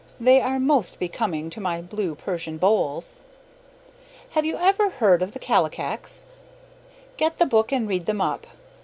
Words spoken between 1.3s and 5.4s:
to my blue Persian bowls. Have you ever heard of the